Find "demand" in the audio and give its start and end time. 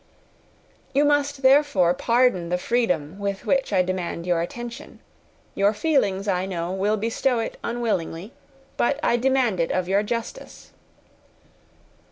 3.83-4.25, 9.15-9.59